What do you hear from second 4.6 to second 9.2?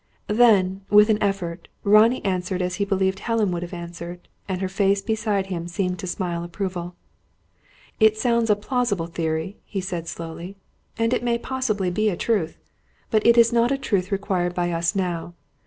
face beside him seemed to smile approval. "It sounds a plausible